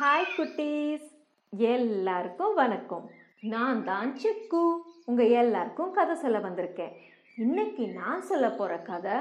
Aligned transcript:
Hi 0.00 0.32
குட்டீஸ். 0.36 1.06
எல்லாருக்கும் 1.50 2.54
வணக்கம். 2.54 3.10
நான் 3.40 3.84
தான் 3.84 4.16
சிக்கு. 4.16 4.76
உங்கள் 5.04 5.30
எல்லாருக்கும் 5.30 5.92
கதை 5.92 6.14
சொல்ல 6.14 6.38
வந்திருக்கேன். 6.38 6.92
இன்னைக்கு 7.36 7.88
நான் 7.88 8.22
சொல்ல 8.22 8.50
போகிற 8.50 8.78
கதை 8.78 9.12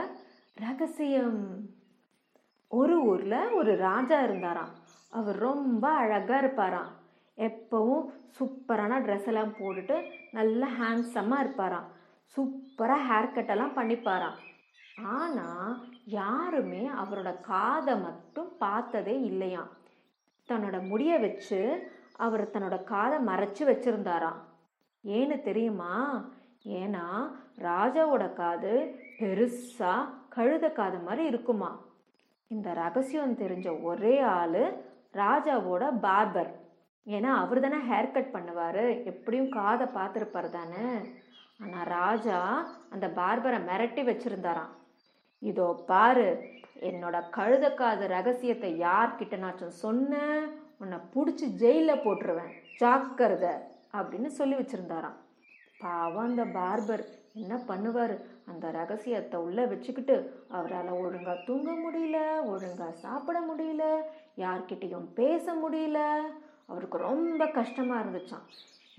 ரகசியம். 0.56 1.60
ஒரு 2.68 3.04
ஊரில் 3.04 3.52
ஒரு 3.52 3.76
ராஜா 3.78 4.22
இருந்தாராம். 4.22 4.70
அவர் 5.10 5.36
ரொம்ப 5.36 5.90
அழகாக 5.90 6.48
இருப்பாராம். 6.48 6.92
எப்பவும் 7.38 8.06
சூப்பரான 8.40 9.00
ட்ரெஸ் 9.08 9.28
எல்லாம் 9.28 9.54
போட்டுட்டு 9.54 10.12
நல்லா 10.32 10.68
ஹேண்ட்ஸமாக 10.68 11.44
இருப்பாராம். 11.44 11.90
சூப்பராக 12.36 13.08
ஹேர் 13.10 13.36
கட்டெல்லாம் 13.36 13.76
பண்ணிப்பாராம். 13.76 14.38
ஆனால் 15.04 15.76
யாருமே 16.06 16.88
அவரோட 16.88 17.42
காதை 17.42 17.98
மட்டும் 17.98 18.58
பார்த்ததே 18.58 19.22
இல்லையாம். 19.22 19.76
தன்னோட 20.48 20.88
முடியை 20.88 21.20
வச்சு 21.20 21.60
அவர் 22.26 22.52
தன்னோட 22.52 22.84
காதை 22.84 23.18
மறைச்சு 23.26 23.64
வச்சிருந்தாராம். 23.72 24.40
ஏன்னு 25.04 25.42
தெரியுமா? 25.42 25.94
ஏன்னா 26.66 27.06
ராஜாவோட 27.58 28.34
காது 28.34 28.74
பெருசா 29.20 29.94
கழுத 30.36 30.72
காது 30.72 30.98
மாதிரி 31.00 31.28
இருக்குமா? 31.28 31.72
இந்த 32.48 32.74
ரகசியம் 32.74 33.38
தெரிஞ்ச 33.38 33.82
ஒரே 33.82 34.20
ஆள் 34.20 34.62
ராஜாவோட 35.14 35.84
பார்பர். 36.02 36.52
ஏன்னா 37.06 37.32
அவர் 37.44 37.60
தானே 37.60 37.80
ஹேர் 37.90 38.12
கட் 38.12 38.34
பண்ணுவார். 38.34 39.04
எப்படியும் 39.04 39.50
காதை 39.50 39.88
பார்த்துருப்பார் 39.88 40.50
தானே. 40.50 40.88
ஆனால் 41.64 41.88
ராஜா 41.88 42.40
அந்த 42.90 43.08
பார்பரை 43.08 43.60
மிரட்டி 43.70 44.02
வச்சுருந்தாராம். 44.10 44.74
இதோ 45.42 45.68
பாரு 45.92 46.28
என்னோட 46.90 47.18
கழுதக்காத 47.38 48.08
ரகசியத்தை 48.08 48.72
யார்கிட்டனாச்சும் 48.88 49.80
சொன்ன 49.84 50.22
உன்னை 50.82 50.98
பிடிச்சி 51.14 51.46
ஜெயிலில் 51.62 52.04
போட்டுருவேன். 52.06 52.52
ஜாக்கிரதை 52.82 53.54
அப்படின்னு 53.98 54.30
சொல்லி 54.40 54.56
வச்சிருந்தாராம். 54.58 55.18
பாவம் 55.80 56.28
அந்த 56.30 56.44
பார்பர். 56.58 57.04
என்ன 57.42 57.56
பண்ணுவார்? 57.70 58.14
அந்த 58.52 58.66
ரகசியத்தை 58.72 59.38
உள்ளே 59.48 59.64
வச்சுக்கிட்டு 59.66 60.16
அவரால் 60.58 60.92
ஒழுங்காக 61.02 61.38
தூங்க 61.48 61.72
முடியல 61.84 62.20
ஒழுங்காக 62.52 62.94
சாப்பிட 63.06 63.38
முடியல 63.50 63.84
யார்கிட்டேயும் 64.44 65.08
பேச 65.20 65.56
முடியல. 65.64 66.00
அவருக்கு 66.72 66.98
ரொம்ப 67.10 67.42
கஷ்டமாக 67.60 68.02
இருந்துச்சான் 68.04 68.48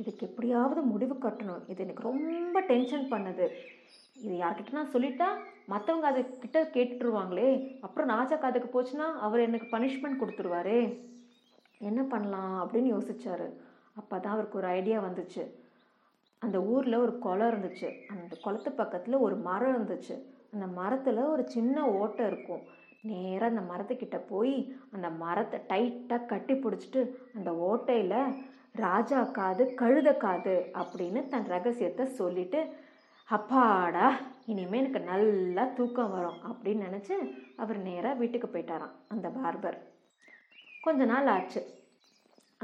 இதுக்கு 0.01 0.23
எப்படியாவது 0.27 0.81
முடிவு 0.93 1.15
கட்டணும். 1.15 1.65
இது 1.73 1.83
எனக்கு 1.85 2.09
ரொம்ப 2.11 2.61
டென்ஷன் 2.71 3.07
பண்ணுது. 3.15 3.47
இது 4.23 4.35
யார்கிட்ட 4.37 4.71
நான் 4.71 4.95
சொல்லிட்டா 4.95 5.29
மற்றவங்க 5.73 6.07
அதை 6.11 6.21
கிட்ட 6.39 6.59
கேட்டுருவாங்களே 6.77 7.51
அப்புறம் 7.81 8.09
ராஜா 8.09 8.37
காதுக்கு 8.37 8.69
போச்சுன்னா 8.75 9.07
அவர் 9.27 9.41
எனக்கு 9.41 9.67
பனிஷ்மெண்ட் 9.77 10.21
கொடுத்துருவாரு. 10.21 10.79
என்ன 11.81 12.01
பண்ணலாம் 12.03 12.55
அப்படின்னு 12.63 12.89
யோசிச்சாரு. 12.95 13.49
அப்போ 13.95 14.15
தான் 14.19 14.33
அவருக்கு 14.33 14.59
ஒரு 14.59 14.69
ஐடியா 14.69 14.99
வந்துச்சு. 15.01 15.43
அந்த 16.43 16.59
ஊரில் 16.63 17.03
ஒரு 17.05 17.19
குளம் 17.19 17.51
இருந்துச்சு. 17.53 17.89
அந்த 18.09 18.37
குளத்து 18.41 18.73
பக்கத்தில் 18.73 19.23
ஒரு 19.27 19.37
மரம் 19.37 19.75
இருந்துச்சு. 19.77 20.17
அந்த 20.53 20.67
மரத்தில் 20.81 21.31
ஒரு 21.35 21.45
சின்ன 21.49 21.87
ஓட்டை 22.01 22.27
இருக்கும். 22.27 22.63
நேராக 23.01 23.51
அந்த 23.53 23.63
மரத்துக்கிட்ட 23.73 24.19
போய் 24.29 24.55
அந்த 24.93 25.09
மரத்தை 25.23 25.59
டைட்டாக 25.69 26.27
கட்டி 26.27 26.55
பிடிச்சிட்டு 26.55 27.01
அந்த 27.35 27.51
ஓட்டையில் 27.69 28.21
ராஜா 28.73 29.21
காது 29.39 29.65
கழுத 29.81 30.09
காது 30.17 30.57
அப்படின்னு 30.73 31.21
தன் 31.29 31.47
ரகசியத்தை 31.47 32.05
சொல்லிட்டு 32.21 32.61
அப்பாடா 33.37 34.07
இனிமேல் 34.51 34.81
எனக்கு 34.81 35.01
நல்லா 35.11 35.65
தூக்கம் 35.79 36.13
வரும் 36.15 36.39
அப்படின்னு 36.51 36.87
நினச்சி 36.89 37.15
அவர் 37.63 37.79
நேராக 37.89 38.19
வீட்டுக்கு 38.21 38.49
போயிட்டாராம் 38.53 38.95
அந்த 39.13 39.27
பார்பர். 39.35 39.77
கொஞ்ச 40.85 41.01
நாள் 41.11 41.29
ஆச்சு. 41.35 41.61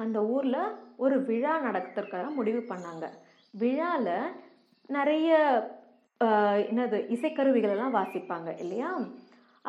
அந்த 0.02 0.18
ஊரில் 0.34 0.76
ஒரு 1.04 1.16
விழா 1.28 1.54
நடக்கிறதுக்காக 1.66 2.30
முடிவு 2.38 2.60
பண்ணாங்க. 2.70 3.04
விழாவில் 3.62 4.32
நிறைய 4.96 5.30
என்னது 6.70 6.98
இசைக்கருவிகளெல்லாம் 7.16 7.96
வாசிப்பாங்க 7.98 8.50
இல்லையா? 8.64 8.90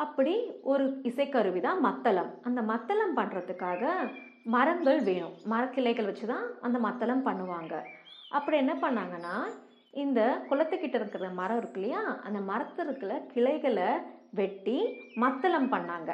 அப்படி 0.04 0.34
ஒரு 0.72 0.86
இசைக்கருவி 1.10 1.60
தான் 1.68 1.80
மத்தளம். 1.88 2.32
அந்த 2.48 2.62
மத்தளம் 2.72 3.14
பண்ணுறதுக்காக 3.20 3.92
மரங்கள் 4.56 5.00
வேணும். 5.10 5.36
மரக்கிளைகள் 5.52 6.10
வச்சு 6.10 6.26
தான் 6.34 6.46
அந்த 6.66 6.78
மத்தளம் 6.88 7.26
பண்ணுவாங்க. 7.28 7.74
அப்படி 8.36 8.56
என்ன 8.64 8.74
பண்ணாங்கன்னா 8.86 9.36
இந்த 9.94 10.20
குளத்துக்கிட்ட 10.48 10.94
இருக்கிற 10.94 11.28
மரம் 11.30 11.58
இருக்கு 11.58 11.80
இல்லையா? 11.80 12.02
அந்த 12.24 12.40
மரத்தில் 12.40 12.86
இருக்கிற 12.86 13.20
கிளைகளை 13.34 13.88
வெட்டி 14.30 14.78
மத்தளம் 15.14 15.72
பண்ணாங்க. 15.72 16.10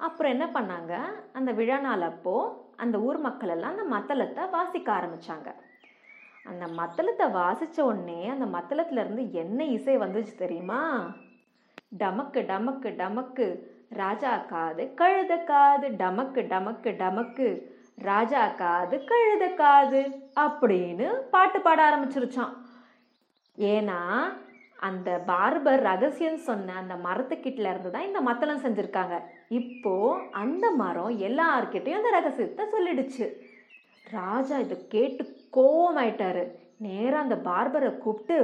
அப்புறம் 0.00 0.32
என்ன 0.32 0.46
பண்ணாங்க? 0.46 0.94
அந்த 1.32 1.52
விழா 1.52 1.78
நாள் 1.78 2.02
அப்போது 2.02 2.54
அந்த 2.76 2.98
ஊர் 2.98 3.18
மக்கள் 3.18 3.48
எல்லாம் 3.48 3.70
அந்த 3.70 3.84
மத்தளத்தை 3.84 4.44
வாசிக்க 4.50 4.92
ஆரம்பிச்சாங்க. 4.92 5.48
அந்த 6.44 6.66
மத்தளத்தை 6.66 7.26
வாசிச்ச 7.30 7.78
உடனே 7.80 8.28
அந்த 8.28 8.46
மத்தளத்துல 8.46 9.00
இருந்து 9.00 9.32
என்ன 9.32 9.64
இசை 9.64 9.96
வந்துச்சு 9.96 10.34
தெரியுமா? 10.36 10.82
டமக்கு 11.98 12.40
டமக்கு 12.42 12.88
டமக்கு 12.90 13.46
ராஜா 13.92 14.36
காது 14.36 14.84
கழுத 14.94 15.44
காது 15.44 15.88
டமக்கு 15.88 16.40
டமக்கு 16.42 16.90
டமக்கு 16.90 17.46
ராஜா 18.02 18.48
காது 18.48 18.96
கழுத 19.10 19.54
காது 19.54 20.02
அப்படின்னு 20.36 21.30
பாட்டு 21.30 21.60
பாட 21.60 21.90
ஆரம்பிச்சிருச்சான் 21.90 22.52
ஏன்னா 23.58 24.00
அந்த 24.76 25.24
பார்பர் 25.26 25.80
ரகசியம் 25.80 26.36
சொன்ன 26.36 26.74
அந்த 26.74 26.94
மரத்துக்கிட்ட 26.94 27.70
இருந்து 27.70 27.90
தான் 27.90 28.06
இந்த 28.06 28.20
மத்தளம் 28.20 28.64
செஞ்சுருக்காங்க. 28.64 29.16
இப்போ 29.48 30.20
அந்த 30.30 30.70
மரம் 30.70 31.18
எல்லார்கிட்டையும் 31.18 32.00
அந்த 32.00 32.10
ரகசியத்தை 32.10 32.66
சொல்லிடுச்சு. 32.74 33.26
ராஜா 34.10 34.58
இதை 34.58 34.86
கேட்டு 34.88 35.24
கோவமாயிட்டாரு. 35.56 36.44
நேராக 36.78 37.18
அந்த 37.18 37.36
பார்பரை 37.36 37.98
கூப்பிட்டு 37.98 38.36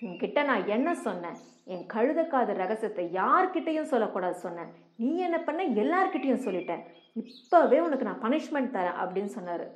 உன்கிட்ட 0.00 0.44
நான் 0.44 0.66
என்ன 0.66 0.94
சொன்னேன்? 0.94 1.38
என் 1.64 1.86
கழுதக்காத 1.94 2.52
ரகசியத்தை 2.52 3.04
யார்கிட்டையும் 3.12 3.90
சொல்லக்கூடாது 3.92 4.38
சொன்னேன். 4.38 4.70
நீ 4.96 5.16
என்ன 5.18 5.38
பண்ண? 5.38 5.62
எல்லார்கிட்டையும் 5.64 6.44
சொல்லிட்டேன். 6.46 6.84
இப்போவே 7.16 7.78
உனக்கு 7.78 8.04
நான் 8.04 8.22
பனிஷ்மெண்ட் 8.22 8.74
தரேன் 8.76 8.98
அப்படின்னு 9.02 9.24
சொன்னார். 9.24 9.66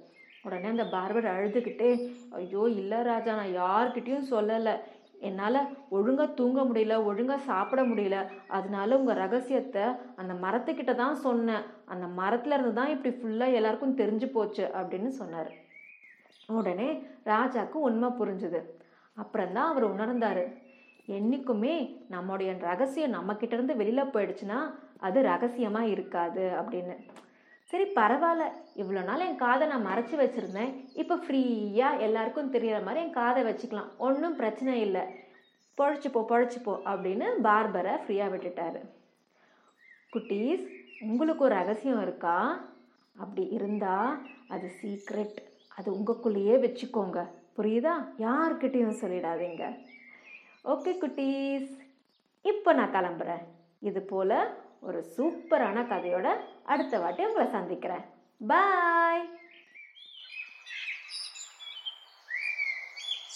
உடனே 0.45 0.69
அந்த 0.75 0.85
பார்பர் 0.95 1.29
அழுதுகிட்டே 1.35 1.91
ஐயோ 2.39 2.63
இல்லை 2.81 2.99
ராஜா 3.03 3.33
நான் 3.41 3.57
யார்கிட்டயும் 3.63 4.31
சொல்லலை. 4.31 4.75
என்னால் 5.29 5.59
ஒழுங்காக 5.97 6.35
தூங்க 6.39 6.61
முடியல 6.69 6.95
ஒழுங்காக 7.09 7.47
சாப்பிட 7.51 7.81
முடியல. 7.83 8.17
அதனால 8.57 8.99
உங்கள் 8.99 9.21
ரகசியத்தை 9.25 9.85
அந்த 10.21 10.33
மரத்துக்கிட்ட 10.45 10.95
தான் 10.95 11.19
சொன்னேன். 11.27 11.67
அந்த 11.85 12.07
மரத்துல 12.21 12.57
இருந்து 12.57 12.73
தான் 12.81 12.93
இப்படி 12.95 13.13
ஃபுல்லாக 13.19 13.59
எல்லாருக்கும் 13.59 13.99
தெரிஞ்சு 14.03 14.29
போச்சு 14.37 14.65
அப்படின்னு 14.81 15.13
சொன்னார். 15.21 15.51
உடனே 16.59 16.89
ராஜாக்கு 17.25 17.79
உண்மை 17.89 18.09
புரிஞ்சுது. 18.21 18.61
அப்புறம்தான் 19.17 19.71
அவர் 19.73 19.87
உணர்ந்தார். 19.95 20.45
என்னைக்குமே 21.19 21.75
நம்முடைய 22.09 22.51
ரகசியம் 22.61 23.15
நம்மக்கிட்டேருந்து 23.19 23.81
வெளியில் 23.81 24.01
இருந்து 24.01 24.15
போயிடுச்சுன்னா 24.17 24.59
அது 25.07 25.19
ரகசியமாக 25.23 25.93
இருக்காது 25.95 26.45
அப்படின்னு. 26.61 26.97
சரி 27.73 27.85
பரவாயில்ல. 27.99 28.47
இவ்வளோ 28.81 29.03
நாள் 29.05 29.27
என் 29.27 29.43
காதை 29.43 29.65
நான் 29.69 29.87
மறைச்சி 29.87 30.17
வச்சுருந்தேன். 30.21 30.73
இப்போ 31.03 31.15
ஃப்ரீயாக 31.25 32.01
எல்லாருக்கும் 32.07 32.51
தெரியற 32.57 32.79
மாதிரி 32.87 33.03
என் 33.05 33.19
காதை 33.21 33.43
வச்சுக்கலாம். 33.45 33.91
ஒன்றும் 34.07 34.37
பிரச்சனை 34.41 34.73
இல்லை. 34.87 35.03
பொழைச்சிப்போ 35.79 36.21
பொழைச்சிப்போ 36.31 36.75
அப்படின்னு 36.91 37.27
பார்பரை 37.47 37.95
ஃப்ரீயாக 38.03 38.33
விட்டுட்டாரு. 38.35 38.81
குட்டீஸ் 40.15 40.67
உங்களுக்கு 41.11 41.45
ஒரு 41.47 41.55
ரகசியம் 41.61 42.03
இருக்கா? 42.03 42.37
அப்படி 43.23 43.45
இருந்தால் 43.57 44.13
அது 44.55 44.67
சீக்ரெட் 44.81 45.39
அது 45.79 45.89
உங்களுக்குள்ளேயே 45.97 46.57
வச்சுக்கோங்க. 46.67 47.21
புரியுதா? 47.57 47.95
யார்கிட்டயும் 48.27 49.01
சொல்லிடாதீங்க. 49.03 49.65
ஓகே 50.75 50.93
குட்டீஸ். 51.05 51.73
இப்போ 52.53 52.73
நான் 52.81 52.95
கிளம்புறேன். 52.99 53.43
இது 53.89 54.03
போல் 54.13 54.37
ஒரு 54.87 55.01
சூப்பரான 55.17 55.83
கதையோட 55.91 56.29
அடுத்த 56.65 56.99
வாட்டி 56.99 57.27
உங்களை 57.27 57.47
சந்திக்கிறேன். 57.51 58.05
பாய் 58.47 59.25